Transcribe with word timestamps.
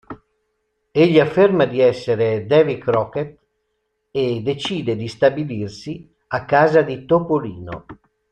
Egli 0.89 1.19
afferma 1.19 1.65
di 1.65 1.79
essere 1.79 2.47
Davy 2.47 2.79
Crockett 2.79 3.39
e 4.09 4.41
decide 4.41 4.95
di 4.95 5.07
stabilirsi 5.07 6.11
a 6.29 6.43
casa 6.45 6.81
di 6.81 7.05
Topolino. 7.05 7.85